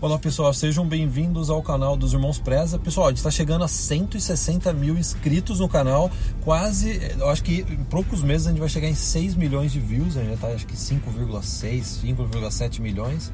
Olá 0.00 0.18
pessoal, 0.18 0.54
sejam 0.54 0.88
bem-vindos 0.88 1.50
ao 1.50 1.62
canal 1.62 1.98
dos 1.98 2.14
Irmãos 2.14 2.38
Preza. 2.38 2.78
Pessoal, 2.78 3.08
a 3.08 3.10
gente 3.10 3.18
está 3.18 3.30
chegando 3.30 3.62
a 3.62 3.68
160 3.68 4.72
mil 4.72 4.96
inscritos 4.96 5.60
no 5.60 5.68
canal, 5.68 6.10
quase, 6.42 6.98
eu 7.18 7.28
acho 7.28 7.42
que 7.42 7.60
em 7.68 7.84
poucos 7.84 8.22
meses 8.22 8.46
a 8.46 8.50
gente 8.52 8.58
vai 8.58 8.70
chegar 8.70 8.88
em 8.88 8.94
6 8.94 9.34
milhões 9.34 9.70
de 9.70 9.80
views, 9.80 10.16
a 10.16 10.22
gente 10.22 10.36
está 10.36 10.48
acho 10.48 10.66
que 10.66 10.74
5,6, 10.74 12.06
5,7 12.06 12.80
milhões, 12.80 13.30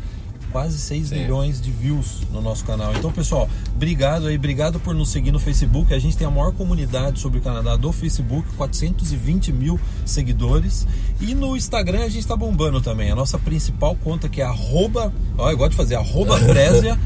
quase 0.53 0.79
6 0.79 1.09
Sim. 1.09 1.19
milhões 1.19 1.61
de 1.61 1.71
views 1.71 2.21
no 2.31 2.41
nosso 2.41 2.65
canal. 2.65 2.95
Então 2.95 3.11
pessoal, 3.11 3.49
obrigado 3.75 4.27
aí, 4.27 4.37
obrigado 4.37 4.79
por 4.79 4.95
nos 4.95 5.11
seguir 5.11 5.33
no 5.33 5.41
Facebook, 5.41 5.93
a 5.93 5.99
gente 5.99 6.17
tem 6.17 6.27
a 6.27 6.31
maior 6.31 6.53
comunidade 6.53 7.19
sobre 7.19 7.39
o 7.39 7.43
Canadá 7.43 7.75
do 7.75 7.91
Facebook, 7.91 8.47
420 8.57 9.53
mil 9.53 9.81
seguidores, 10.05 10.87
e 11.21 11.35
no 11.35 11.57
Instagram 11.57 12.01
a 12.01 12.09
gente 12.09 12.21
está 12.21 12.37
bombando 12.37 12.81
também, 12.81 13.11
a 13.11 13.17
nossa 13.17 13.39
principal 13.39 13.97
conta 13.97 14.29
que 14.29 14.43
é 14.43 14.45
arroba, 14.45 15.13
ó, 15.39 15.51
eu 15.51 15.57
gosto 15.57 15.71
de 15.71 15.77
fazer, 15.77 15.95
arroba 15.97 16.39
Prézia, 16.45 16.99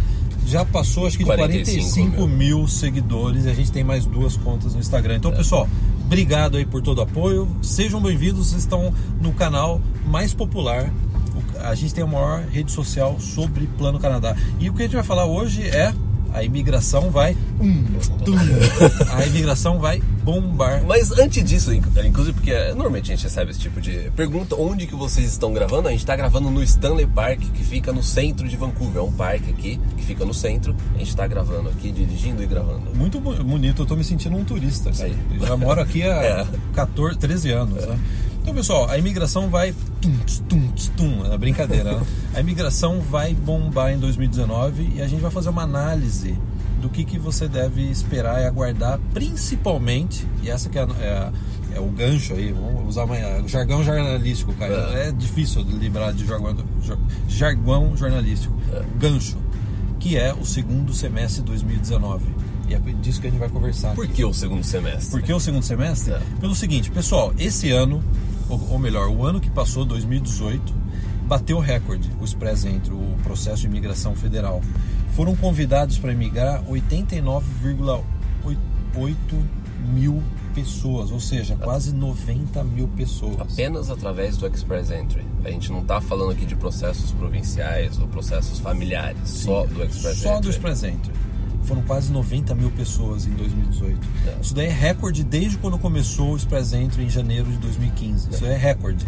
já 0.47 0.64
passou 0.64 1.06
acho 1.06 1.19
que 1.19 1.24
de 1.24 1.30
45 1.30 1.91
45 1.91 2.27
mil 2.28 2.69
seguidores 2.69 3.44
e 3.44 3.50
a 3.50 3.55
gente 3.55 3.72
tem 3.72 3.83
mais 3.83 4.06
duas 4.06 4.36
contas 4.36 4.74
no 4.74 4.80
Instagram. 4.80 5.16
Então, 5.16 5.33
pessoal, 5.33 5.69
obrigado 6.05 6.56
aí 6.56 6.64
por 6.64 6.80
todo 6.80 6.98
o 6.98 7.00
apoio. 7.00 7.48
Sejam 7.60 8.00
bem-vindos, 8.00 8.48
vocês 8.48 8.62
estão 8.62 8.94
no 9.20 9.33
canal 9.33 9.80
mais 10.06 10.33
popular. 10.33 10.92
A 11.62 11.74
gente 11.74 11.95
tem 11.95 12.05
a 12.05 12.06
maior 12.06 12.42
rede 12.45 12.70
social 12.73 13.19
sobre 13.20 13.66
Plano 13.78 13.98
Canadá. 13.98 14.37
E 14.60 14.69
o 14.70 14.74
que 14.74 14.83
a 14.83 14.84
gente 14.87 14.95
vai 14.95 15.05
falar 15.05 15.24
hoje 15.27 15.62
é 15.62 15.92
a 16.33 16.42
imigração 16.42 17.10
vai. 17.10 17.34
hum, 17.60 17.84
a 19.12 19.24
imigração 19.27 19.78
vai 19.78 20.00
bombar. 20.23 20.83
Mas 20.87 21.11
antes 21.12 21.42
disso, 21.48 21.73
inc- 21.73 21.87
inclusive 22.05 22.34
porque 22.34 22.50
é, 22.50 22.70
normalmente 22.74 23.11
a 23.12 23.14
gente 23.16 23.24
recebe 23.24 23.50
esse 23.52 23.61
tipo 23.61 23.80
de 23.80 24.11
pergunta, 24.14 24.55
onde 24.56 24.87
que 24.87 24.95
vocês 24.95 25.27
estão 25.30 25.52
gravando? 25.52 25.88
A 25.88 25.92
gente 25.92 26.00
está 26.00 26.14
gravando 26.16 26.50
no 26.50 26.62
Stanley 26.62 27.06
Park, 27.06 27.41
que 27.41 27.64
fica 27.64 27.92
no 27.92 28.02
centro 28.02 28.47
de 28.48 28.56
Vancouver. 28.56 28.98
É 29.00 29.05
um 29.05 29.12
parque 29.12 29.50
aqui, 29.50 29.80
que 29.97 30.05
fica 30.05 30.25
no 30.27 30.34
centro. 30.34 30.75
A 30.95 30.98
gente 30.98 31.09
está 31.09 31.27
gravando 31.27 31.69
aqui, 31.70 31.91
dirigindo 31.91 32.42
e 32.42 32.47
gravando. 32.47 32.95
Muito 32.95 33.19
bo- 33.20 33.34
bonito, 33.42 33.83
eu 33.83 33.86
tô 33.86 33.97
me 33.97 34.05
sentindo 34.05 34.36
um 34.36 34.45
turista. 34.45 34.91
cara. 34.92 35.08
Sim. 35.08 35.17
Eu 35.41 35.47
já 35.47 35.56
moro 35.56 35.80
aqui 35.80 36.02
há 36.02 36.17
É. 36.23 36.47
14, 36.75 37.19
13 37.19 37.50
anos. 37.52 37.86
Né? 37.86 37.98
Então, 38.42 38.55
pessoal, 38.55 38.91
a 38.91 38.98
imigração 38.98 39.48
vai. 39.48 39.75
Tum, 40.06 40.48
tum, 40.48 40.72
tum, 40.96 41.32
é 41.32 41.36
brincadeira. 41.36 42.00
A 42.34 42.40
imigração 42.40 43.00
vai 43.00 43.34
bombar 43.34 43.92
em 43.92 43.98
2019 43.98 44.92
e 44.96 45.02
a 45.02 45.08
gente 45.08 45.20
vai 45.20 45.30
fazer 45.30 45.48
uma 45.48 45.62
análise 45.62 46.38
do 46.80 46.88
que, 46.88 47.04
que 47.04 47.18
você 47.18 47.48
deve 47.48 47.82
esperar 47.90 48.40
e 48.42 48.46
aguardar, 48.46 49.00
principalmente, 49.12 50.27
e 50.42 50.50
essa 50.50 50.68
que 50.68 50.78
é, 50.78 50.82
a- 50.82 50.88
é 51.00 51.32
é 51.77 51.80
o 51.80 51.88
gancho 51.90 52.32
aí, 52.32 52.52
vamos 52.52 52.88
usar 52.88 53.04
uma, 53.04 53.16
jargão 53.46 53.84
jornalístico, 53.84 54.50
cara. 54.54 54.72
É, 54.94 55.08
É. 55.08 55.12
difícil 55.12 55.62
de 55.62 55.74
lembrar 55.77 56.10
de 56.12 56.24
jargão, 56.24 56.56
jargão 57.28 57.94
jornalístico. 57.96 58.54
Gancho 58.98 59.36
que 60.00 60.16
é 60.16 60.32
o 60.32 60.44
segundo 60.44 60.94
semestre 60.94 61.40
de 61.42 61.46
2019. 61.48 62.24
E 62.68 62.74
é 62.74 62.78
disso 62.78 63.20
que 63.20 63.27
a 63.27 63.30
gente 63.30 63.38
vai 63.38 63.48
conversar. 63.50 63.94
Por 63.94 64.04
aqui. 64.06 64.14
que 64.14 64.24
o 64.24 64.32
segundo 64.32 64.64
semestre? 64.64 65.10
Por 65.10 65.22
que 65.22 65.32
o 65.34 65.38
segundo 65.40 65.62
semestre? 65.62 66.14
É. 66.14 66.20
Pelo 66.40 66.54
seguinte, 66.54 66.90
pessoal, 66.90 67.34
esse 67.38 67.70
ano, 67.70 68.02
ou, 68.48 68.72
ou 68.72 68.78
melhor, 68.78 69.08
o 69.08 69.25
ano 69.25 69.41
que 69.41 69.50
passou, 69.50 69.84
2018, 69.84 70.72
bateu 71.27 71.56
o 71.56 71.61
recorde, 71.61 72.11
o 72.20 72.25
Express 72.25 72.64
entre 72.64 72.92
o 72.92 73.16
processo 73.22 73.62
de 73.62 73.66
imigração 73.66 74.14
federal. 74.14 74.62
Foram 75.14 75.34
convidados 75.34 75.98
para 75.98 76.12
imigrar 76.12 76.62
89,8 76.64 78.05
mil 79.92 80.22
pessoas, 80.55 81.11
ou 81.11 81.20
seja, 81.20 81.55
quase 81.56 81.94
90 81.94 82.64
mil 82.64 82.89
pessoas. 82.89 83.41
Apenas 83.41 83.91
através 83.91 84.39
do 84.39 84.47
Express 84.47 84.91
Entry. 84.91 85.22
A 85.44 85.50
gente 85.50 85.70
não 85.70 85.83
está 85.83 86.00
falando 86.00 86.33
aqui 86.33 86.47
de 86.47 86.56
processos 86.56 87.12
provinciais 87.12 87.98
ou 87.98 88.08
processos 88.08 88.58
familiares, 88.58 89.20
só 89.28 89.67
do 89.67 89.84
Express 89.84 90.19
Só 90.19 90.30
Entry. 90.30 90.42
do 90.42 90.50
Express 90.50 90.83
Entry. 90.83 91.12
Foram 91.67 91.83
quase 91.83 92.12
90 92.12 92.55
mil 92.55 92.70
pessoas 92.70 93.27
em 93.27 93.31
2018. 93.31 93.98
É. 94.27 94.39
Isso 94.41 94.55
daí 94.55 94.67
é 94.67 94.70
recorde 94.70 95.25
desde 95.25 95.59
quando 95.59 95.77
começou 95.78 96.33
o 96.33 96.36
Express 96.36 96.73
Entry 96.73 97.05
em 97.05 97.11
janeiro 97.11 97.51
de 97.51 97.58
2015. 97.58 98.30
Isso 98.30 98.46
é 98.46 98.57
recorde. 98.57 99.05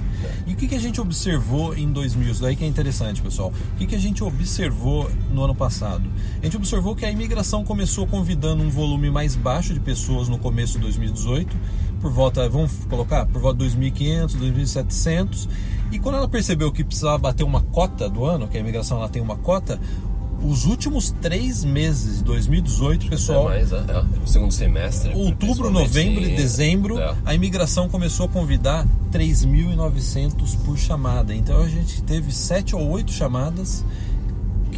E 0.46 0.52
o 0.52 0.56
que, 0.56 0.66
que 0.66 0.74
a 0.74 0.80
gente 0.80 1.00
observou 1.00 1.76
em 1.76 1.90
2000? 1.92 2.32
Isso 2.32 2.42
daí 2.42 2.56
que 2.56 2.64
é 2.64 2.66
interessante, 2.66 3.22
pessoal. 3.22 3.52
O 3.74 3.76
que, 3.76 3.86
que 3.86 3.94
a 3.94 3.98
gente 3.98 4.24
observou 4.24 5.10
no 5.30 5.44
ano 5.44 5.54
passado? 5.54 6.10
A 6.40 6.44
gente 6.44 6.56
observou 6.56 6.96
que 6.96 7.04
a 7.04 7.10
imigração 7.10 7.64
começou 7.64 8.06
convidando 8.06 8.62
um 8.62 8.70
volume 8.70 9.08
mais 9.08 9.36
baixo 9.36 9.72
de 9.72 9.80
pessoas 9.80 10.28
no 10.28 10.38
começo 10.38 10.74
de 10.74 10.80
2018, 10.80 11.56
por 12.00 12.10
volta, 12.10 12.48
vamos 12.48 12.72
colocar, 12.88 13.26
por 13.26 13.40
volta 13.40 13.64
de 13.64 13.76
2.500, 13.76 14.36
2.700. 14.36 15.48
E 15.90 15.98
quando 15.98 16.16
ela 16.16 16.28
percebeu 16.28 16.70
que 16.70 16.84
precisava 16.84 17.18
bater 17.18 17.44
uma 17.44 17.62
cota 17.62 18.08
do 18.08 18.24
ano, 18.24 18.46
que 18.46 18.56
a 18.56 18.60
imigração 18.60 18.98
ela 18.98 19.08
tem 19.08 19.22
uma 19.22 19.36
cota, 19.36 19.80
os 20.42 20.66
últimos 20.66 21.10
três 21.20 21.64
meses 21.64 22.18
de 22.18 22.24
2018, 22.24 23.08
pessoal, 23.08 23.50
É 23.50 23.56
mais, 23.58 23.72
é, 23.72 23.76
é, 23.76 24.04
o 24.22 24.26
segundo 24.26 24.52
semestre. 24.52 25.12
outubro, 25.14 25.70
novembro 25.70 26.22
e 26.24 26.36
dezembro, 26.36 26.98
É. 26.98 27.14
a 27.24 27.34
imigração 27.34 27.88
começou 27.88 28.26
a 28.26 28.28
convidar 28.28 28.86
3.900 29.10 30.54
por 30.64 30.78
chamada. 30.78 31.34
Então 31.34 31.60
a 31.62 31.68
gente 31.68 32.02
teve 32.02 32.32
sete 32.32 32.74
ou 32.76 32.88
oito 32.90 33.12
chamadas. 33.12 33.84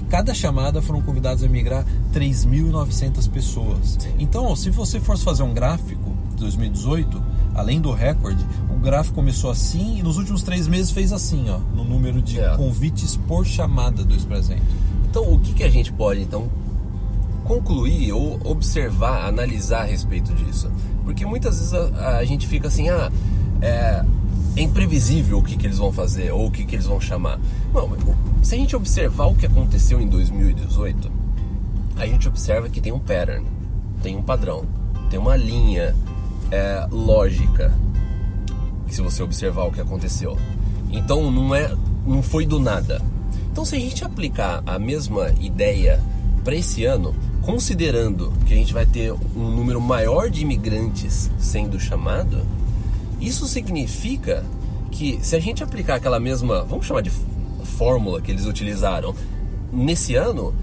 Cada 0.09 0.35
chamada 0.35 0.81
foram 0.83 1.01
convidados 1.03 1.45
a 1.45 1.49
migrar 1.49 1.85
3.900 2.13 3.29
pessoas. 3.29 3.99
Então, 4.19 4.55
se 4.57 4.71
você 4.71 4.99
fosse 5.01 5.23
fazer 5.25 5.43
um 5.43 5.53
gráfico 5.55 6.11
de 6.31 6.37
2018, 6.37 7.23
além 7.55 7.81
do 7.81 7.93
recorde, 7.93 8.45
o 8.75 8.79
gráfico 8.79 9.15
começou 9.17 9.51
assim 9.51 9.99
e 9.99 10.03
nos 10.03 10.17
últimos 10.17 10.43
três 10.43 10.67
meses 10.67 10.91
fez 10.91 11.13
assim, 11.13 11.49
ó, 11.51 11.59
no 11.77 11.85
número 11.85 12.21
de 12.23 12.41
É. 12.41 12.57
convites 12.57 13.17
por 13.29 13.47
chamada 13.47 14.03
do 14.05 14.15
Express 14.15 14.51
Entry. 14.51 14.65
Então, 15.11 15.25
o 15.25 15.41
que, 15.41 15.53
que 15.53 15.65
a 15.65 15.69
gente 15.69 15.93
pode 15.93 16.21
então 16.21 16.49
concluir 17.45 18.13
ou 18.13 18.39
observar, 18.45 19.27
analisar 19.27 19.81
a 19.81 19.85
respeito 19.85 20.33
disso? 20.33 20.71
Porque 21.05 21.27
muitas 21.27 21.59
vezes 21.59 21.75
a, 21.75 22.19
a 22.19 22.25
gente 22.25 22.47
fica 22.47 22.69
assim, 22.69 22.89
ah, 22.89 23.11
é, 23.61 24.05
é 24.57 24.63
imprevisível 24.63 25.39
o 25.39 25.43
que, 25.43 25.57
que 25.57 25.67
eles 25.67 25.79
vão 25.79 25.93
fazer 25.93 26.31
ou 26.31 26.47
o 26.47 26.51
que, 26.51 26.65
que 26.65 26.77
eles 26.77 26.87
vão 26.87 27.01
chamar. 27.01 27.41
Não, 27.75 27.91
se 28.41 28.55
a 28.55 28.59
gente 28.59 28.77
observar 28.77 29.27
o 29.27 29.35
que 29.35 29.47
aconteceu 29.47 30.01
em 30.01 30.07
2018, 30.07 31.11
a 31.97 32.07
gente 32.07 32.29
observa 32.29 32.69
que 32.69 32.81
tem 32.81 32.93
um 32.93 33.01
pattern, 33.01 33.45
tem 34.05 34.17
um 34.17 34.23
padrão, 34.23 34.65
tem 35.11 35.19
uma 35.19 35.35
linha 35.35 35.93
é, 36.53 36.87
lógica 36.89 37.75
se 38.87 39.03
você 39.03 39.25
observar 39.25 39.65
o 39.65 39.73
que 39.73 39.81
aconteceu. 39.81 40.39
Então 40.89 41.33
não 41.33 41.53
é, 41.53 41.75
não 42.07 42.23
foi 42.23 42.47
do 42.47 42.61
nada. 42.61 43.03
Então 43.51 43.65
se 43.65 43.77
a 43.77 43.79
gente 43.79 44.05
aplicar 44.05 44.63
a 44.65 44.79
mesma 44.79 45.31
ideia 45.41 46.01
para 46.45 46.55
esse 46.55 46.85
ano, 46.85 47.15
considerando 47.43 48.33
que 48.47 48.55
a 48.55 48.57
gente 48.57 48.73
vai 48.73 48.87
ter 48.87 49.13
um 49.13 49.51
número 49.51 49.81
maior 49.81 50.31
de 50.31 50.43
imigrantes 50.43 51.31
sendo 51.39 51.79
chamado, 51.79 52.47
isso 53.21 53.47
significa 53.47 54.45
que 54.91 55.19
se 55.23 55.37
a 55.37 55.41
gente 55.41 55.63
aplicar 55.63 55.97
aquela 55.97 56.19
mesma, 56.19 56.65
vamos 56.65 56.87
chamar 56.87 57.03
de 57.03 57.13
fórmula 57.65 58.21
que 58.21 58.31
eles 58.31 58.47
utilizaram 58.47 59.15
nesse 59.73 60.15
ano, 60.15 60.55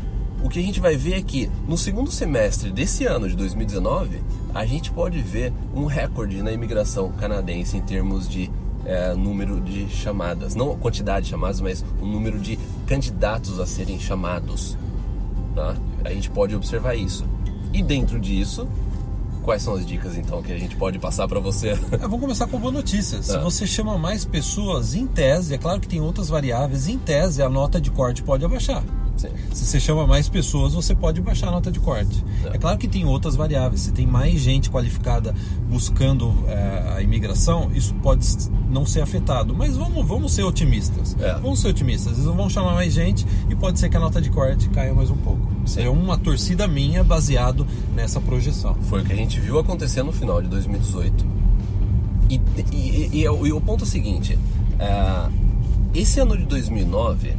o 0.44 0.50
que 0.50 0.60
a 0.60 0.62
gente 0.62 0.80
vai 0.80 0.96
ver 0.96 1.16
é 1.16 1.22
que 1.22 1.50
no 1.68 1.78
segundo 1.78 2.12
semestre 2.12 2.70
desse 2.72 3.06
ano 3.06 3.28
de 3.28 3.36
2019, 3.36 4.22
a 4.54 4.66
gente 4.66 4.92
pode 4.92 5.20
ver 5.20 5.52
um 5.74 5.86
recorde 5.86 6.42
na 6.42 6.52
imigração 6.52 7.12
canadense 7.12 7.78
em 7.78 7.82
termos 7.82 8.30
de 8.30 8.50
eh, 8.86 9.14
número 9.16 9.60
de 9.62 9.88
chamadas, 9.90 10.56
não 10.56 10.76
quantidade 10.78 11.26
de 11.26 11.32
chamadas, 11.32 11.60
mas 11.62 11.84
o 12.02 12.06
número 12.06 12.40
de 12.40 12.58
candidatos 12.86 13.60
a 13.60 13.66
serem 13.66 14.00
chamados. 14.00 14.78
Tá? 15.56 15.76
A 16.06 16.10
gente 16.12 16.30
pode 16.30 16.56
observar 16.56 16.96
isso. 16.96 17.26
E 17.74 17.82
dentro 17.84 18.20
disso, 18.20 18.68
quais 19.44 19.62
são 19.62 19.74
as 19.74 19.86
dicas 19.86 20.16
então 20.18 20.42
que 20.42 20.52
a 20.54 20.58
gente 20.58 20.76
pode 20.76 21.00
passar 21.00 21.28
para 21.28 21.40
você? 21.40 21.72
É, 21.92 21.98
vamos 21.98 22.20
começar 22.22 22.48
com 22.48 22.60
boa 22.60 22.72
notícia. 22.72 23.22
Se 23.22 23.36
É. 23.36 23.40
você 23.40 23.66
chama 23.68 23.98
mais 23.98 24.24
pessoas, 24.24 24.94
em 24.94 25.06
tese, 25.08 25.54
é 25.54 25.58
claro 25.58 25.80
que 25.80 25.88
tem 25.88 26.00
outras 26.02 26.30
variáveis, 26.30 26.88
em 26.88 26.98
tese 26.98 27.42
a 27.42 27.50
nota 27.50 27.82
de 27.82 27.90
corte 27.92 28.22
pode 28.24 28.46
abaixar. 28.46 28.84
Sim. 29.18 29.30
Se 29.52 29.66
você 29.66 29.80
chama 29.80 30.06
mais 30.08 30.30
pessoas, 30.30 30.74
você 30.74 30.94
pode 30.96 31.20
baixar 31.22 31.48
a 31.50 31.52
nota 31.52 31.72
de 31.72 31.80
corte. 31.80 32.24
É, 32.46 32.50
É. 32.56 32.58
claro 32.58 32.78
que 32.78 32.88
tem 32.88 33.04
outras 33.04 33.36
variáveis. 33.36 33.82
Se 33.82 33.92
tem 33.92 34.06
mais 34.08 34.40
gente 34.40 34.70
qualificada 34.70 35.34
buscando 35.70 36.34
é, 36.48 36.94
a 36.98 37.02
imigração, 37.02 37.70
isso 37.74 37.94
pode 37.96 38.26
não 38.70 38.86
ser 38.86 39.02
afetado. 39.02 39.56
Mas 39.56 39.76
vamos, 39.76 40.08
vamos 40.08 40.32
ser 40.34 40.44
otimistas. 40.44 41.16
É. 41.20 41.34
Vamos 41.40 41.60
ser 41.60 41.70
otimistas. 41.70 42.14
Eles 42.14 42.26
vão 42.26 42.50
chamar 42.50 42.74
mais 42.76 42.94
gente 42.94 43.26
e 43.50 43.56
pode 43.56 43.80
ser 43.80 43.90
que 43.90 43.98
a 43.98 44.00
nota 44.00 44.22
de 44.22 44.30
corte 44.30 44.70
caia 44.70 44.94
mais 44.94 45.10
um 45.10 45.18
pouco. 45.18 45.48
Sim. 45.66 45.82
é 45.82 45.90
uma 45.90 46.18
torcida 46.18 46.66
minha 46.66 47.04
baseado 47.04 47.68
nessa 47.94 48.22
projeção. 48.22 48.76
Foi 48.84 49.02
o 49.02 49.04
que 49.04 49.12
a 49.12 49.16
gente 49.18 49.38
viu 49.40 49.60
acontecer 49.60 50.02
no 50.02 50.14
final 50.14 50.42
de 50.42 50.48
2018. 50.48 51.26
E, 52.30 52.40
e- 52.72 53.10
e 53.14 53.26
é 53.26 53.32
o- 53.32 53.46
e 53.46 53.52
o 53.52 53.60
ponto 53.60 53.84
é 53.84 53.88
o 53.88 53.90
seguinte: 53.90 54.38
é, 54.80 55.30
esse 55.94 56.20
ano 56.20 56.38
de 56.38 56.46
2009 56.46 57.34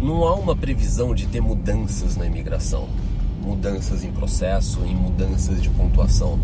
não 0.00 0.26
há 0.26 0.34
uma 0.34 0.56
previsão 0.56 1.14
de 1.14 1.26
ter 1.26 1.40
mudanças 1.40 2.16
na 2.16 2.26
imigração, 2.26 2.88
mudanças 3.42 4.02
em 4.02 4.10
processo, 4.10 4.80
em 4.84 4.94
mudanças 4.94 5.62
de 5.62 5.68
pontuação. 5.70 6.38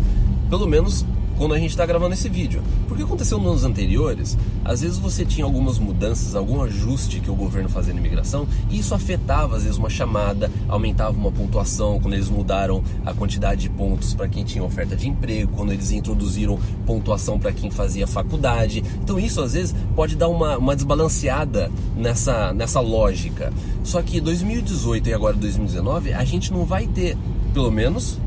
Pelo 0.49 0.67
menos 0.67 1.05
quando 1.37 1.53
a 1.53 1.59
gente 1.59 1.69
está 1.69 1.85
gravando 1.85 2.13
esse 2.13 2.27
vídeo. 2.27 2.61
Porque 2.87 3.03
aconteceu 3.03 3.37
nos 3.37 3.47
anos 3.47 3.63
anteriores, 3.63 4.37
às 4.65 4.81
vezes 4.81 4.97
você 4.97 5.25
tinha 5.25 5.45
algumas 5.45 5.77
mudanças, 5.77 6.35
algum 6.35 6.61
ajuste 6.61 7.19
que 7.19 7.29
o 7.29 7.35
governo 7.35 7.69
fazia 7.69 7.93
na 7.93 7.99
imigração, 7.99 8.47
e 8.69 8.79
isso 8.79 8.93
afetava 8.93 9.55
às 9.57 9.63
vezes 9.63 9.77
uma 9.77 9.89
chamada, 9.89 10.51
aumentava 10.67 11.17
uma 11.17 11.31
pontuação, 11.31 11.99
quando 11.99 12.15
eles 12.15 12.29
mudaram 12.29 12.83
a 13.05 13.13
quantidade 13.13 13.61
de 13.61 13.69
pontos 13.69 14.13
para 14.13 14.27
quem 14.27 14.43
tinha 14.43 14.63
oferta 14.63 14.95
de 14.95 15.07
emprego, 15.07 15.53
quando 15.55 15.71
eles 15.71 15.91
introduziram 15.91 16.59
pontuação 16.85 17.39
para 17.39 17.51
quem 17.51 17.69
fazia 17.69 18.07
faculdade. 18.07 18.83
Então 19.01 19.19
isso 19.19 19.41
às 19.41 19.53
vezes 19.53 19.75
pode 19.95 20.15
dar 20.15 20.27
uma, 20.27 20.57
uma 20.57 20.75
desbalanceada 20.75 21.71
nessa, 21.95 22.53
nessa 22.53 22.79
lógica. 22.79 23.53
Só 23.83 24.01
que 24.01 24.19
2018 24.19 25.09
e 25.09 25.13
agora 25.13 25.35
2019, 25.35 26.13
a 26.13 26.23
gente 26.23 26.51
não 26.51 26.65
vai 26.65 26.87
ter, 26.87 27.17
pelo 27.53 27.71
menos 27.71 28.17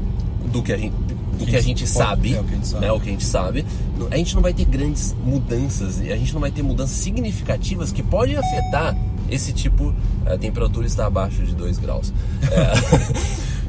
do 0.52 0.62
que 0.62 0.72
a 0.72 0.76
gente 0.76 0.94
do 1.40 1.46
que 1.46 1.56
a 1.56 1.60
gente 1.60 1.86
sabe, 1.86 2.34
é, 2.34 2.40
o 2.40 2.44
que 2.44 2.52
a 2.52 2.56
gente 2.56 2.66
sabe. 2.66 2.86
Né, 2.86 2.92
o 2.92 3.00
que 3.00 3.08
a 3.08 3.12
gente 3.12 3.24
sabe, 3.24 3.66
a 4.10 4.16
gente 4.16 4.34
não 4.34 4.42
vai 4.42 4.52
ter 4.52 4.64
grandes 4.64 5.14
mudanças 5.24 6.00
e 6.00 6.12
a 6.12 6.16
gente 6.16 6.32
não 6.32 6.40
vai 6.40 6.50
ter 6.50 6.62
mudanças 6.62 6.96
significativas 6.96 7.90
que 7.90 8.02
podem 8.02 8.36
afetar 8.36 8.96
esse 9.28 9.52
tipo. 9.52 9.94
A 10.26 10.36
temperatura 10.36 10.86
está 10.86 11.06
abaixo 11.06 11.42
de 11.42 11.54
2 11.54 11.78
graus. 11.78 12.12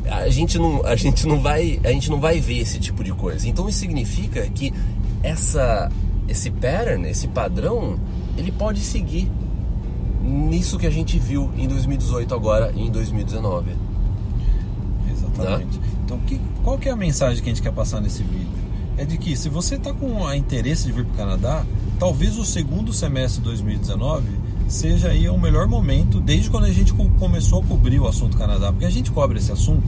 É, 0.05 0.11
a 0.11 0.29
gente 0.29 0.57
não, 0.57 0.85
a 0.85 0.95
gente 0.95 1.25
não 1.25 1.41
vai, 1.41 1.79
a 1.83 1.91
gente 1.91 2.09
não 2.09 2.19
vai 2.19 2.39
ver 2.39 2.59
esse 2.59 2.79
tipo 2.79 3.03
de 3.03 3.13
coisa. 3.13 3.47
Então 3.47 3.67
isso 3.69 3.79
significa 3.79 4.47
que 4.49 4.73
essa, 5.23 5.89
esse 6.27 6.49
pattern, 6.51 7.07
esse 7.07 7.27
padrão, 7.27 7.99
ele 8.37 8.51
pode 8.51 8.81
seguir 8.81 9.29
nisso 10.21 10.77
que 10.77 10.85
a 10.85 10.91
gente 10.91 11.17
viu 11.17 11.49
em 11.57 11.67
2018 11.67 12.33
agora 12.33 12.71
e 12.75 12.81
em 12.81 12.91
2019. 12.91 13.71
Exatamente. 15.11 15.77
Né? 15.79 15.90
Então, 16.11 16.19
que, 16.25 16.41
qual 16.61 16.77
que 16.77 16.89
é 16.89 16.91
a 16.91 16.95
mensagem 16.95 17.41
que 17.41 17.49
a 17.49 17.53
gente 17.53 17.61
quer 17.61 17.71
passar 17.71 18.01
nesse 18.01 18.21
vídeo? 18.21 18.49
É 18.97 19.05
de 19.05 19.17
que 19.17 19.33
se 19.37 19.47
você 19.47 19.75
está 19.75 19.93
com 19.93 20.27
a 20.27 20.35
interesse 20.35 20.85
de 20.85 20.91
vir 20.91 21.05
para 21.05 21.13
o 21.13 21.17
Canadá, 21.17 21.65
talvez 21.97 22.37
o 22.37 22.43
segundo 22.43 22.91
semestre 22.91 23.39
de 23.39 23.45
2019 23.45 24.27
seja 24.67 25.07
aí 25.07 25.29
o 25.29 25.37
melhor 25.37 25.67
momento 25.67 26.19
desde 26.19 26.49
quando 26.49 26.65
a 26.65 26.71
gente 26.71 26.93
começou 27.17 27.61
a 27.61 27.65
cobrir 27.65 27.99
o 27.99 28.07
assunto 28.07 28.35
Canadá, 28.35 28.73
porque 28.73 28.85
a 28.85 28.89
gente 28.89 29.09
cobre 29.09 29.37
esse 29.37 29.53
assunto 29.53 29.87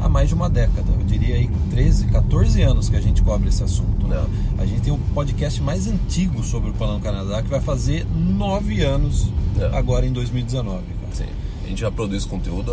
há 0.00 0.08
mais 0.08 0.28
de 0.28 0.36
uma 0.36 0.48
década, 0.48 0.88
eu 1.00 1.04
diria 1.04 1.34
aí 1.34 1.50
13, 1.70 2.06
14 2.06 2.62
anos 2.62 2.88
que 2.88 2.96
a 2.96 3.00
gente 3.00 3.20
cobre 3.22 3.48
esse 3.48 3.64
assunto. 3.64 4.06
Né? 4.06 4.24
A 4.58 4.66
gente 4.66 4.82
tem 4.82 4.92
o 4.92 4.98
podcast 5.14 5.60
mais 5.62 5.88
antigo 5.88 6.44
sobre 6.44 6.70
o 6.70 6.74
Plano 6.74 7.00
Canadá 7.00 7.42
que 7.42 7.48
vai 7.48 7.60
fazer 7.60 8.06
nove 8.14 8.84
anos 8.84 9.28
agora 9.72 10.06
em 10.06 10.12
2019. 10.12 10.76
Cara. 10.76 11.12
Sim. 11.12 11.32
A 11.64 11.68
gente 11.68 11.80
já 11.80 11.90
produz 11.90 12.24
conteúdo 12.24 12.72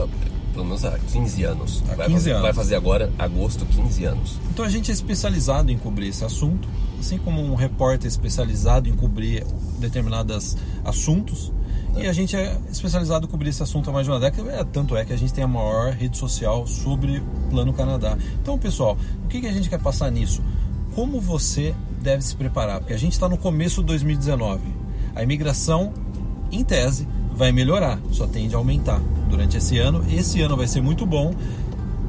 pelo 0.54 0.66
menos 0.66 0.86
há 0.86 0.98
15 0.98 1.44
anos. 1.44 1.84
Há 1.90 1.96
vai 1.96 2.08
15 2.08 2.14
fazer, 2.14 2.32
anos. 2.32 2.44
Vai 2.44 2.54
fazer 2.54 2.76
agora, 2.76 3.12
agosto, 3.18 3.66
15 3.66 4.06
anos. 4.06 4.40
Então 4.52 4.64
a 4.64 4.70
gente 4.70 4.92
é 4.92 4.94
especializado 4.94 5.72
em 5.72 5.78
cobrir 5.78 6.08
esse 6.08 6.24
assunto, 6.24 6.68
assim 7.00 7.18
como 7.18 7.42
um 7.42 7.56
repórter 7.56 8.08
especializado 8.08 8.88
em 8.88 8.94
cobrir 8.94 9.46
determinados 9.80 10.56
assuntos. 10.86 11.52
É. 11.96 12.04
E 12.04 12.08
a 12.08 12.14
gente 12.14 12.36
é 12.36 12.58
especializado 12.72 13.26
em 13.26 13.30
cobrir 13.30 13.50
esse 13.50 13.62
assunto 13.62 13.90
há 13.90 13.94
mais 13.94 14.06
de 14.06 14.12
uma 14.12 14.20
década, 14.20 14.52
é, 14.52 14.64
tanto 14.64 14.96
é 14.96 15.04
que 15.04 15.14
a 15.14 15.18
gente 15.18 15.34
tem 15.34 15.44
a 15.44 15.48
maior 15.48 15.92
rede 15.92 16.18
social 16.18 16.66
sobre 16.66 17.22
Plano 17.50 17.74
Canadá. 17.74 18.18
Então, 18.42 18.58
pessoal, 18.58 18.98
o 19.26 19.28
que, 19.28 19.42
que 19.42 19.48
a 19.48 19.52
gente 19.52 19.70
quer 19.70 19.80
passar 19.80 20.12
nisso? 20.12 20.42
Como 20.96 21.20
você 21.20 21.76
deve 22.02 22.22
se 22.24 22.36
preparar? 22.36 22.80
Porque 22.80 22.94
a 22.94 22.98
gente 22.98 23.14
está 23.14 23.28
no 23.28 23.38
começo 23.38 23.82
de 23.82 23.88
2019. 23.88 24.62
A 25.16 25.24
imigração, 25.24 25.94
em 26.52 26.64
tese, 26.64 27.08
vai 27.36 27.52
melhorar, 27.52 28.00
só 28.12 28.28
tende 28.28 28.56
a 28.56 28.58
aumentar 28.58 29.02
durante 29.30 29.58
esse 29.58 29.78
ano. 29.78 30.04
Esse 30.12 30.42
ano 30.42 30.56
vai 30.56 30.68
ser 30.68 30.82
muito 30.82 31.06
bom. 31.06 31.34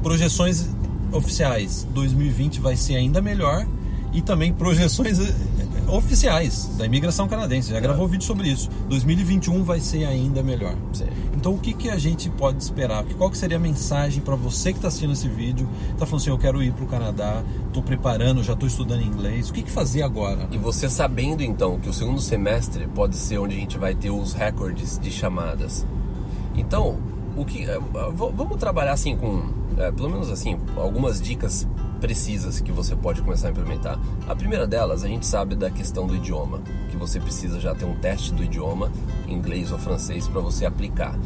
Projeções 0.03 0.69
oficiais, 1.11 1.87
2020 1.93 2.59
vai 2.59 2.75
ser 2.75 2.95
ainda 2.95 3.21
melhor 3.21 3.65
e 4.13 4.21
também 4.21 4.53
projeções 4.53 5.19
eh, 5.19 5.33
oficiais 5.87 6.69
da 6.77 6.85
imigração 6.85 7.27
canadense. 7.27 7.71
Já 7.71 7.79
gravou 7.79 8.07
vídeo 8.07 8.25
sobre 8.25 8.49
isso. 8.49 8.69
2021 8.87 9.63
vai 9.63 9.79
ser 9.79 10.05
ainda 10.05 10.41
melhor. 10.43 10.75
Sim. 10.93 11.05
Então 11.45 11.53
o 11.53 11.59
que, 11.59 11.73
que 11.75 11.91
a 11.91 11.97
gente 11.99 12.27
pode 12.27 12.57
esperar? 12.57 13.05
Qual 13.19 13.29
que 13.29 13.37
seria 13.37 13.57
a 13.57 13.59
mensagem 13.59 14.19
para 14.19 14.35
você 14.35 14.71
que 14.71 14.79
está 14.79 14.87
assistindo 14.87 15.13
esse 15.13 15.29
vídeo? 15.29 15.69
Está 15.91 16.03
falando 16.03 16.21
assim, 16.21 16.31
eu 16.31 16.39
quero 16.39 16.63
ir 16.63 16.73
para 16.73 16.83
o 16.83 16.87
Canadá, 16.87 17.43
estou 17.67 17.83
preparando, 17.83 18.41
já 18.43 18.53
estou 18.53 18.67
estudando 18.67 19.03
inglês. 19.03 19.51
O 19.51 19.53
que, 19.53 19.61
que 19.61 19.69
fazer 19.69 20.01
agora? 20.01 20.47
E 20.49 20.57
você 20.57 20.89
sabendo 20.89 21.43
então 21.43 21.79
que 21.79 21.87
o 21.87 21.93
segundo 21.93 22.19
semestre 22.19 22.87
pode 22.87 23.15
ser 23.15 23.37
onde 23.37 23.55
a 23.55 23.59
gente 23.59 23.77
vai 23.77 23.93
ter 23.93 24.09
os 24.09 24.33
recordes 24.33 24.97
de 24.97 25.11
chamadas. 25.11 25.85
Então, 26.55 26.97
o 27.37 27.45
que 27.45 27.63
é, 27.69 27.77
vamos 28.15 28.57
trabalhar 28.57 28.93
assim 28.93 29.15
com, 29.15 29.43
é, 29.77 29.91
pelo 29.91 30.09
menos 30.09 30.31
assim, 30.31 30.57
algumas 30.75 31.21
dicas 31.21 31.67
precisas 31.99 32.59
que 32.59 32.71
você 32.71 32.95
pode 32.95 33.21
começar 33.21 33.47
a 33.47 33.51
implementar. 33.51 33.99
A 34.27 34.35
primeira 34.35 34.67
delas, 34.67 35.03
a 35.03 35.07
gente 35.07 35.25
sabe 35.25 35.55
da 35.55 35.69
questão 35.69 36.05
do 36.05 36.15
idioma, 36.15 36.61
que 36.89 36.97
você 36.97 37.19
precisa 37.19 37.59
já 37.59 37.73
ter 37.73 37.85
um 37.85 37.95
teste 37.95 38.33
do 38.33 38.43
idioma, 38.43 38.91
inglês 39.27 39.71
ou 39.71 39.77
francês, 39.77 40.27
para 40.27 40.41
você 40.41 40.65
aplicar. 40.65 41.17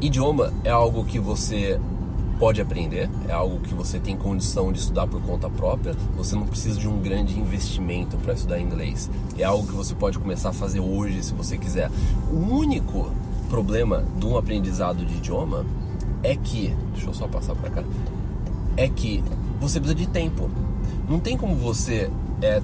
Idioma 0.00 0.52
é 0.64 0.70
algo 0.70 1.04
que 1.04 1.18
você 1.18 1.78
pode 2.38 2.58
aprender, 2.58 3.10
é 3.28 3.32
algo 3.32 3.60
que 3.60 3.74
você 3.74 3.98
tem 3.98 4.16
condição 4.16 4.72
de 4.72 4.78
estudar 4.78 5.06
por 5.06 5.20
conta 5.20 5.50
própria, 5.50 5.94
você 6.16 6.34
não 6.34 6.46
precisa 6.46 6.80
de 6.80 6.88
um 6.88 6.98
grande 6.98 7.38
investimento 7.38 8.16
para 8.16 8.32
estudar 8.32 8.58
inglês. 8.58 9.10
É 9.36 9.44
algo 9.44 9.66
que 9.66 9.74
você 9.74 9.94
pode 9.94 10.18
começar 10.18 10.48
a 10.48 10.52
fazer 10.54 10.80
hoje 10.80 11.22
se 11.22 11.34
você 11.34 11.58
quiser. 11.58 11.90
O 12.32 12.36
único 12.36 13.10
problema 13.50 14.04
de 14.16 14.24
um 14.24 14.38
aprendizado 14.38 15.04
de 15.04 15.16
idioma 15.16 15.66
é 16.22 16.34
que, 16.34 16.74
deixa 16.94 17.10
eu 17.10 17.14
só 17.14 17.28
passar 17.28 17.54
para 17.54 17.68
cá, 17.68 17.84
é 18.74 18.88
que 18.88 19.22
você 19.60 19.78
precisa 19.78 19.94
de 19.94 20.06
tempo. 20.08 20.50
Não 21.08 21.20
tem 21.20 21.36
como 21.36 21.54
você 21.54 22.10
é, 22.40 22.62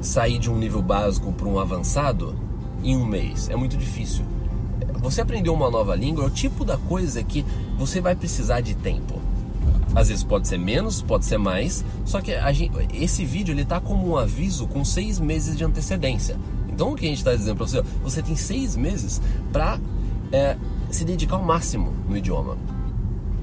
sair 0.00 0.38
de 0.38 0.50
um 0.50 0.56
nível 0.56 0.80
básico 0.80 1.32
para 1.32 1.48
um 1.48 1.58
avançado 1.58 2.34
em 2.82 2.96
um 2.96 3.04
mês. 3.04 3.48
É 3.48 3.56
muito 3.56 3.76
difícil. 3.76 4.24
Você 5.00 5.20
aprender 5.20 5.50
uma 5.50 5.70
nova 5.70 5.96
língua 5.96 6.24
é 6.24 6.26
o 6.26 6.30
tipo 6.30 6.64
da 6.64 6.76
coisa 6.76 7.22
que 7.22 7.44
você 7.76 8.00
vai 8.00 8.14
precisar 8.14 8.60
de 8.60 8.74
tempo. 8.74 9.20
Às 9.94 10.08
vezes 10.08 10.24
pode 10.24 10.48
ser 10.48 10.58
menos, 10.58 11.02
pode 11.02 11.24
ser 11.24 11.38
mais. 11.38 11.84
Só 12.04 12.20
que 12.20 12.32
gente, 12.52 12.72
esse 12.94 13.24
vídeo 13.24 13.52
ele 13.52 13.64
tá 13.64 13.80
como 13.80 14.08
um 14.08 14.16
aviso 14.16 14.66
com 14.66 14.84
seis 14.84 15.18
meses 15.18 15.56
de 15.56 15.64
antecedência. 15.64 16.38
Então 16.68 16.92
o 16.92 16.94
que 16.94 17.04
a 17.04 17.08
gente 17.08 17.18
está 17.18 17.34
dizendo 17.34 17.56
para 17.56 17.66
você? 17.66 17.82
Você 18.02 18.22
tem 18.22 18.36
seis 18.36 18.76
meses 18.76 19.20
para 19.52 19.78
é, 20.30 20.56
se 20.90 21.04
dedicar 21.04 21.36
ao 21.36 21.42
máximo 21.42 21.92
no 22.08 22.16
idioma. 22.16 22.56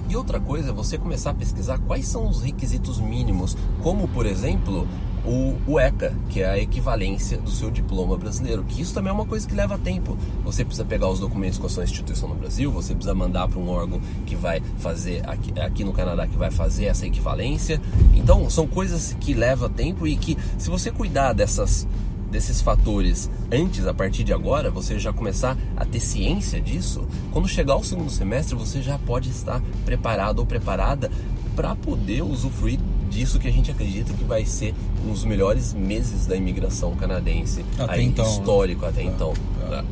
E 0.10 0.18
outra 0.18 0.40
coisa 0.40 0.70
é 0.70 0.74
você 0.74 0.98
começar 0.98 1.30
a 1.30 1.36
pesquisar 1.36 1.78
quais 1.78 2.08
são 2.08 2.28
os 2.28 2.42
requisitos 2.42 3.00
mínimos, 3.00 3.56
como 3.84 4.08
por 4.08 4.26
exemplo 4.26 4.88
o, 5.24 5.80
ECA, 5.80 6.16
que 6.30 6.42
é 6.42 6.50
a 6.50 6.58
equivalência 6.58 7.38
do 7.38 7.52
seu 7.52 7.70
diploma 7.70 8.18
brasileiro, 8.18 8.64
que 8.64 8.82
isso 8.82 8.94
também 8.94 9.12
é 9.12 9.14
uma 9.14 9.26
coisa 9.26 9.48
que 9.48 9.54
leva 9.54 9.78
tempo. 9.78 10.18
Você 10.44 10.66
precisa 10.66 10.84
pegar 10.84 11.08
os 11.08 11.20
documentos 11.20 11.60
com 11.60 11.68
a 11.68 11.70
sua 11.70 11.84
instituição 11.84 12.28
no 12.28 12.34
Brasil, 12.36 12.72
você 12.72 12.96
precisa 12.96 13.14
mandar 13.14 13.48
para 13.48 13.60
um 13.60 13.70
órgão 13.70 14.02
que 14.26 14.36
vai 14.36 14.62
fazer 14.80 15.22
aqui, 15.30 15.54
aqui 15.60 15.84
no 15.84 15.94
Canadá 15.94 16.26
que 16.26 16.38
vai 16.38 16.50
fazer 16.50 16.86
essa 16.86 17.06
equivalência. 17.06 17.80
Então 18.16 18.50
são 18.50 18.66
coisas 18.66 19.16
que 19.20 19.36
levam 19.36 19.70
tempo 19.70 20.08
e 20.08 20.16
que 20.16 20.36
se 20.58 20.70
você 20.70 20.90
cuidar 20.90 21.34
dessas 21.34 21.88
desses 22.30 22.62
fatores 22.62 23.30
antes, 23.52 23.86
a 23.86 23.94
partir 23.94 24.24
de 24.24 24.34
agora, 24.34 24.70
você 24.70 25.00
já 25.00 25.12
começar 25.12 25.58
a 25.76 25.86
ter 25.86 26.00
ciência 26.00 26.62
disso, 26.62 27.08
quando 27.32 27.48
chegar 27.48 27.76
o 27.76 27.84
segundo 27.84 28.10
semestre, 28.10 28.56
você 28.56 28.82
já 28.82 28.98
pode 28.98 29.30
estar 29.30 29.62
preparado 29.86 30.40
ou 30.40 30.46
preparada 30.46 31.12
para 31.56 31.76
poder 31.76 32.22
usufruir 32.22 32.80
disso 33.10 33.40
que 33.40 33.48
a 33.48 33.52
gente 33.52 33.72
acredita 33.72 34.14
que 34.14 34.24
vai 34.24 34.46
ser 34.46 34.74
um 35.06 35.12
dos 35.12 35.26
melhores 35.26 35.74
meses 35.74 36.26
da 36.26 36.36
imigração 36.36 36.96
canadense 36.96 37.66
até 37.78 37.96
aí, 37.96 38.06
então, 38.06 38.26
né? 38.26 38.32
histórico 38.32 38.84
né? 38.84 38.90
até 38.90 39.04
então. 39.04 39.34
Tá. 39.68 39.84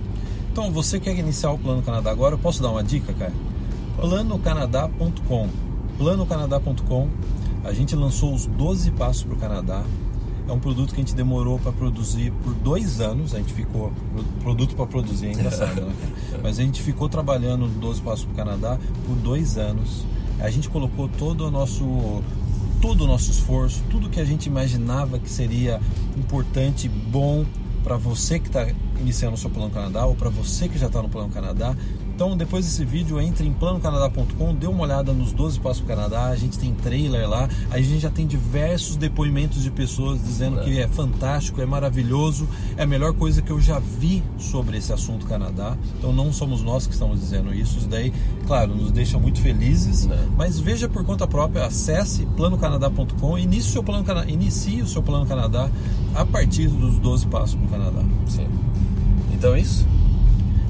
Então, 0.51 0.72
você 0.72 1.00
quer 1.00 1.17
iniciar 1.17 1.51
o 1.51 1.58
Plano 1.58 1.82
Canadá 1.82 2.10
agora? 2.10 2.36
Eu 2.36 2.39
posso 2.39 2.62
dar 2.62 2.72
uma 2.72 2.84
dica, 2.84 3.13
cara? 3.13 3.34
Planocanadá.com 3.98 5.50
planocanadá.com 5.98 7.10
a 7.63 7.74
gente 7.74 7.96
lançou 7.96 8.34
os 8.34 8.46
12 8.46 8.91
passos 8.91 9.24
para 9.24 9.34
o 9.34 9.38
Canadá 9.38 9.84
é 10.48 10.51
um 10.51 10.60
produto 10.60 10.94
que 10.94 11.01
a 11.01 11.04
gente 11.04 11.16
demorou 11.16 11.60
para 11.60 11.72
produzir 11.72 12.32
por 12.44 12.54
dois 12.54 13.01
anos. 13.01 13.36
A 13.36 13.38
gente 13.38 13.54
ficou. 13.54 13.92
Produto 14.42 14.75
para 14.75 14.86
produzir, 14.86 15.27
é 15.27 15.32
engraçado, 15.34 15.82
né? 15.82 15.94
Mas 16.42 16.60
a 16.60 16.63
gente 16.63 16.82
ficou 16.82 17.10
trabalhando 17.10 17.68
no 17.68 17.80
12 17.80 18.01
Passos 18.01 18.25
para 18.25 18.34
o 18.34 18.36
Canadá 18.36 18.80
por 19.06 19.16
dois 19.16 19.58
anos. 19.58 20.06
A 20.39 20.50
gente 20.50 20.70
colocou 20.70 21.10
todo 21.10 21.48
o 21.48 21.51
nosso 21.51 22.24
todo 22.82 23.06
o 23.06 23.08
nosso 23.08 23.32
esforço, 23.32 23.82
tudo 23.89 24.08
que 24.08 24.20
a 24.20 24.25
gente 24.25 24.46
imaginava 24.46 25.18
que 25.18 25.30
seria 25.30 25.82
importante, 26.16 26.88
bom 26.88 27.44
para 27.84 27.98
você 27.98 28.38
que 28.38 28.48
está 28.48 28.68
iniciando 29.00 29.36
o 29.36 29.38
seu 29.38 29.50
plano 29.50 29.72
Canadá 29.72 30.06
ou 30.06 30.13
para 30.13 30.30
você 30.30 30.68
que 30.68 30.77
já 30.77 30.88
está 30.88 31.01
no 31.01 31.10
plano 31.10 31.30
Canadá, 31.30 31.75
Então, 32.17 32.36
depois 32.36 32.65
desse 32.65 32.83
vídeo, 32.83 33.21
entre 33.21 33.45
em 33.47 33.53
planocanadá.com, 33.53 34.55
dê 34.55 34.65
uma 34.65 34.81
olhada 34.81 35.13
nos 35.13 35.31
12 35.31 35.59
passos 35.59 35.83
para 35.83 35.93
o 35.93 35.95
Canadá. 35.97 36.25
A 36.29 36.36
gente 36.36 36.57
tem 36.57 36.74
trailer 36.74 37.29
lá. 37.29 37.47
A 37.69 37.79
gente 37.79 38.00
já 38.00 38.09
tem 38.09 38.25
diversos 38.25 38.95
depoimentos 38.95 39.62
de 39.62 39.69
pessoas 39.69 40.19
dizendo 40.19 40.59
É. 40.59 40.63
que 40.63 40.79
é 40.79 40.88
fantástico, 40.88 41.62
é 41.62 41.65
maravilhoso, 41.67 42.50
é 42.75 42.81
a 42.81 42.88
melhor 42.88 43.13
coisa 43.13 43.39
que 43.39 43.51
eu 43.51 43.62
já 43.62 43.77
vi 43.77 44.24
sobre 44.39 44.77
esse 44.77 44.91
assunto 44.91 45.27
Canadá. 45.27 45.77
Então, 46.00 46.12
não 46.12 46.33
somos 46.33 46.63
nós 46.63 46.88
que 46.88 46.93
estamos 46.93 47.19
dizendo 47.19 47.53
isso. 47.53 47.77
Isso 47.77 47.88
daí, 47.88 48.12
claro, 48.47 48.75
nos 48.75 48.89
deixa 48.89 49.19
muito 49.19 49.39
felizes. 49.39 50.09
É. 50.09 50.27
Mas 50.36 50.59
veja 50.59 50.89
por 50.89 51.05
conta 51.05 51.27
própria, 51.27 51.67
acesse 51.67 52.25
planocanadá.com, 52.36 53.38
inicie 53.38 53.69
o 53.69 53.74
seu 53.74 53.83
plano 53.83 54.03
inicie 54.27 54.81
o 54.81 54.88
seu 54.88 55.03
plano 55.03 55.27
Canadá 55.27 55.69
a 56.15 56.25
partir 56.25 56.67
dos 56.67 56.97
12 56.97 57.27
passos 57.27 57.53
para 57.53 57.65
o 57.65 57.69
Canadá. 57.69 58.03
Sim. 58.25 58.47
Então 59.31 59.53
é 59.53 59.59
isso. 59.59 59.86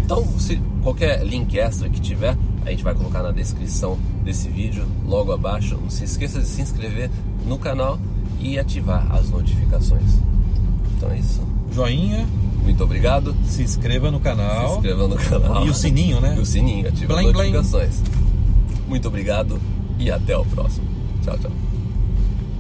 Então, 0.08 0.26
se 0.40 0.56
qualquer 0.82 1.22
link 1.22 1.60
extra 1.60 1.90
que 1.90 2.00
tiver, 2.00 2.38
a 2.66 2.70
gente 2.72 2.82
vai 2.82 2.96
colocar 2.96 3.22
na 3.22 3.32
descrição 3.32 3.98
desse 4.24 4.48
vídeo, 4.48 4.86
logo 5.06 5.34
abaixo. 5.34 5.78
Não 5.82 5.90
se 5.90 6.06
esqueça 6.06 6.40
de 6.40 6.46
se 6.48 6.62
inscrever 6.62 7.10
no 7.46 7.58
canal 7.60 8.00
e 8.40 8.58
ativar 8.58 9.06
as 9.14 9.30
notificações. 9.30 10.10
Então 10.96 11.12
é 11.12 11.20
isso. 11.20 11.42
Joinha, 11.74 12.26
Muito 12.64 12.82
obrigado. 12.86 13.36
se 13.46 13.62
inscreva 13.64 14.10
no 14.10 14.20
Se 14.20 14.24
canal. 14.24 14.76
inscreva 14.76 15.08
no 15.10 15.18
canal. 15.18 15.68
E 15.68 15.70
o 15.70 15.74
sininho, 15.74 16.22
né? 16.22 16.36
E 16.38 16.40
o 16.40 16.46
sininho, 16.46 16.88
ativa 16.88 17.14
Blim, 17.14 17.26
as 17.28 17.34
blim. 17.34 17.52
notificações. 17.52 18.02
Muito 18.88 19.10
obrigado 19.10 19.60
e 20.00 20.10
até 20.10 20.38
o 20.38 20.46
próximo. 20.46 20.88
Tchau, 21.22 21.38
tchau. 21.38 21.52